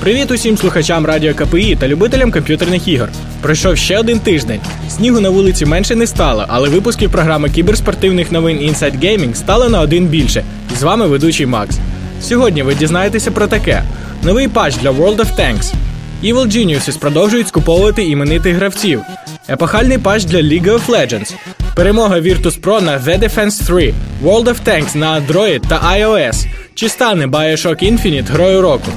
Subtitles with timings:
[0.00, 3.08] Привіт усім слухачам радіо КПІ та любителям комп'ютерних ігор.
[3.40, 4.60] Пройшов ще один тиждень.
[4.90, 9.80] Снігу на вулиці менше не стало, але випусків програми кіберспортивних новин Inside Gaming стало на
[9.80, 10.44] один більше.
[10.78, 11.78] З вами ведучий Макс.
[12.22, 13.82] Сьогодні ви дізнаєтеся про таке:
[14.22, 15.72] новий патч для World of Tanks.
[16.24, 19.02] Evil Geniuses продовжують скуповувати іменитих гравців.
[19.48, 21.34] Епохальний патч для League of Legends.
[21.78, 26.46] Перемога Virtus Pro на The Defense 3, World of Tanks на Android та iOS.
[26.74, 28.90] Чи стане Bioshock Infinite грою року?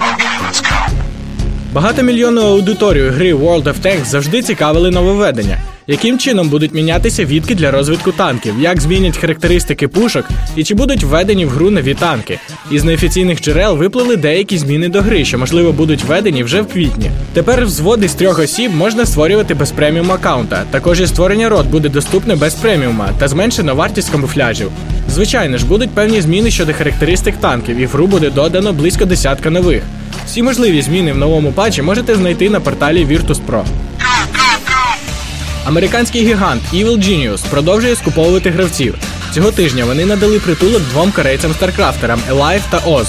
[1.73, 5.57] Багатомільйонну аудиторію гри World of Tanks завжди цікавили нововведення.
[5.87, 11.03] Яким чином будуть мінятися відки для розвитку танків, як змінять характеристики пушок і чи будуть
[11.03, 12.39] введені в гру нові танки?
[12.71, 17.11] Із неофіційних джерел виплили деякі зміни до гри, що можливо будуть введені вже в квітні.
[17.33, 20.63] Тепер взводи з трьох осіб можна створювати без преміум аккаунта.
[20.71, 24.71] Також і створення рот буде доступне без преміума та зменшена вартість камуфляжів.
[25.09, 29.49] Звичайно ж, будуть певні зміни щодо характеристик танків, і в гру буде додано близько десятка
[29.49, 29.83] нових.
[30.25, 33.63] Всі можливі зміни в новому патчі можете знайти на порталі Virtus.pro.
[35.65, 38.95] Американський гігант Evil Genius продовжує скуповувати гравців.
[39.33, 43.07] Цього тижня вони надали притулок двом корейцям старкрафтерам Alive та Oz.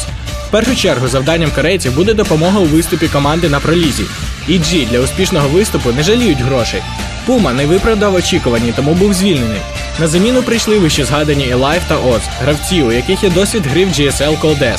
[0.48, 4.05] В першу чергу завданням корейців буде допомога у виступі команди на пролізі.
[4.48, 6.83] EG для успішного виступу не жаліють грошей.
[7.27, 9.61] Puma не виправдав очікувань, тому був звільнений.
[10.00, 13.89] На заміну прийшли вище згадані Alive та Oz, гравці, у яких є досвід гри в
[13.89, 14.78] GSL Code.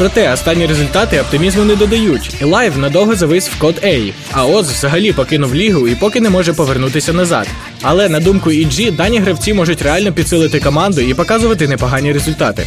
[0.00, 2.34] Проте останні результати оптимізму не додають.
[2.42, 6.52] Alive надовго завис в Code A, а Oz взагалі покинув лігу і поки не може
[6.52, 7.48] повернутися назад.
[7.82, 12.66] Але на думку EG, дані гравці можуть реально підсилити команду і показувати непогані результати.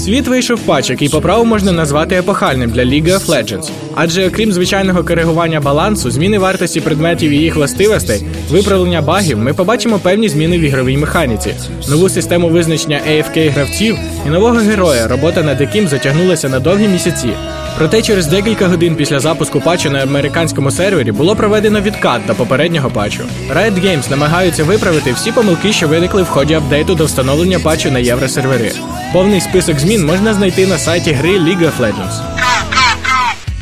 [0.00, 3.70] Світ вийшов патч, який по праву можна назвати епохальним для League of Legends.
[3.94, 9.98] Адже окрім звичайного коригування балансу, зміни вартості предметів і їх властивостей, виправлення багів, ми побачимо
[9.98, 11.54] певні зміни в ігровій механіці,
[11.88, 17.28] нову систему визначення AFK гравців і нового героя, робота над яким затягнулася на довгі місяці.
[17.76, 22.90] Проте через декілька годин після запуску патчу на американському сервері було проведено відкат до попереднього
[22.90, 23.22] патчу.
[23.54, 27.98] Riot Games намагаються виправити всі помилки, що виникли в ході апдейту до встановлення патчу на
[27.98, 28.72] євросервери.
[29.12, 32.20] Повний список змін можна знайти на сайті гри League of Legends.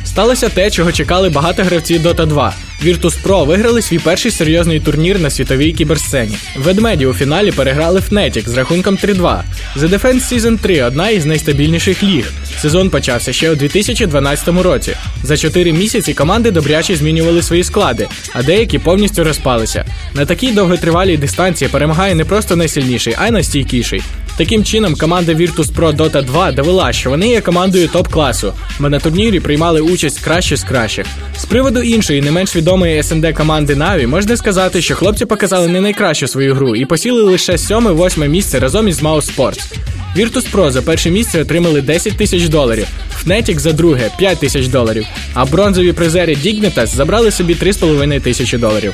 [0.05, 2.53] Сталося те, чого чекали багато гравців Dota 2.
[2.83, 6.37] Virtus Pro виграли свій перший серйозний турнір на світовій кіберсцені.
[6.57, 9.41] Ведмеді у фіналі переграли Fnatic з рахунком 3-2.
[9.77, 12.31] The Defense Season 3 одна із найстабільніших ліг.
[12.61, 14.95] Сезон почався ще у 2012 році.
[15.23, 19.85] За 4 місяці команди добряче змінювали свої склади, а деякі повністю розпалися.
[20.13, 24.01] На такій довготривалій дистанції перемагає не просто найсильніший, а й найстійкіший.
[24.37, 28.99] Таким чином, команда Virtus Pro Dota 2 довела, що вони є командою топ-класу, бо на
[28.99, 31.05] турнірі приймали участь кращі з кращих.
[31.37, 32.68] З приводу іншої, не менш відомої
[33.03, 37.53] СНД команди Na'Vi, можна сказати, що хлопці показали не найкращу свою гру і посіли лише
[37.53, 39.75] 7-8 місце разом із Mouse Sports.
[40.15, 42.87] Virtus Pro за перше місце отримали 10 тисяч доларів,
[43.23, 48.93] Fnatic за друге 5 тисяч доларів, а бронзові призери Dignitas забрали собі 3,5 тисячі доларів.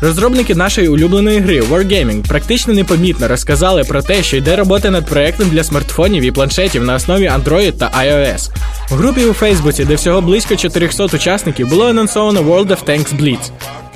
[0.00, 5.48] Розробники нашої улюбленої гри Wargaming практично непомітно розказали про те, що йде робота над проектом
[5.48, 8.50] для смартфонів і планшетів на основі Android та iOS.
[8.90, 13.50] В групі у Фейсбуці, де всього близько 400 учасників, було анонсовано World of Tanks Blitz.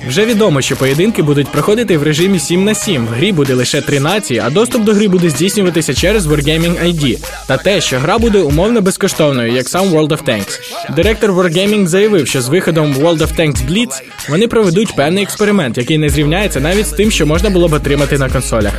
[0.07, 3.05] Вже відомо, що поєдинки будуть проходити в режимі 7 на 7.
[3.05, 7.17] В грі буде лише 3 нації, а доступ до гри буде здійснюватися через Wargaming ID.
[7.47, 10.59] Та те, що гра буде умовно безкоштовною, як сам World of Tanks.
[10.95, 15.97] Директор Wargaming заявив, що з виходом World of Tanks Blitz вони проведуть певний експеримент, який
[15.97, 18.73] не зрівняється навіть з тим, що можна було б отримати на консолях.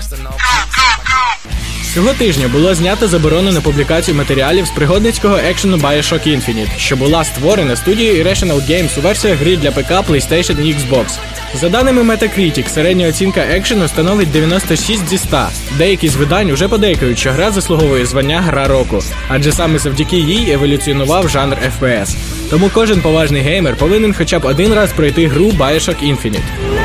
[1.95, 7.25] Цього тижня було знято заборону на публікацію матеріалів з пригодницького екшену Bioshock Infinite, що була
[7.25, 11.19] створена студією Irrational Games у версіях гри для ПК, PlayStation і Xbox.
[11.55, 15.47] За даними Metacritic, середня оцінка екшену становить 96 зі 100.
[15.79, 20.53] Деякі з видань уже подейкують, що гра заслуговує звання Гра року, адже саме завдяки їй
[20.53, 22.17] еволюціонував жанр FPS.
[22.51, 26.84] Тому кожен поважний геймер повинен хоча б один раз пройти гру Bioshock Infinite.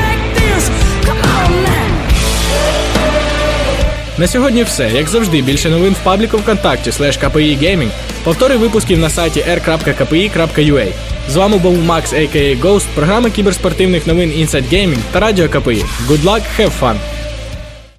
[4.19, 4.91] На сьогодні все.
[4.93, 7.89] Як завжди, більше новин в пабліку ВКонтакті KPI Gaming,
[8.23, 10.87] повтори випусків на сайті r.kpi.ua.
[11.29, 12.61] З вами був Макс, a.k.a.
[12.61, 15.85] Ghost, програма кіберспортивних новин Inside Gaming та Радіо КПІ.
[16.07, 16.95] Good luck, have fun!